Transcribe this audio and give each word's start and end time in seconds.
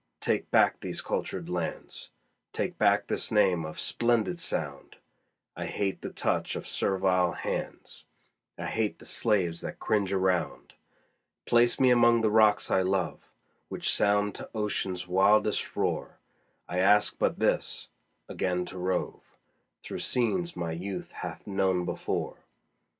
take 0.19 0.49
back 0.49 0.79
these 0.79 0.99
cultured 0.99 1.47
lands, 1.47 2.09
Take 2.53 2.79
back 2.79 3.05
this 3.05 3.31
name 3.31 3.63
of 3.63 3.79
splendid 3.79 4.39
sound! 4.39 4.95
I 5.55 5.67
hate 5.67 6.01
the 6.01 6.09
touch 6.09 6.55
of 6.55 6.65
servile 6.67 7.33
hands, 7.33 8.05
I 8.57 8.65
hate 8.65 8.97
the 8.97 9.05
slaves 9.05 9.61
that 9.61 9.77
cringe 9.77 10.11
around. 10.11 10.73
Place 11.45 11.79
me 11.79 11.91
among 11.91 12.21
the 12.21 12.31
rocks 12.31 12.71
I 12.71 12.81
love, 12.81 13.29
Which 13.69 13.93
sound 13.93 14.33
to 14.33 14.49
Ocean's 14.55 15.07
wildest 15.07 15.75
roar; 15.75 16.17
I 16.67 16.79
ask 16.79 17.19
but 17.19 17.37
this 17.37 17.89
again 18.27 18.65
to 18.65 18.79
rove 18.79 19.37
Through 19.83 19.99
scenes 19.99 20.55
my 20.57 20.71
youth 20.71 21.11
hath 21.11 21.45
known 21.45 21.85
before. 21.85 22.37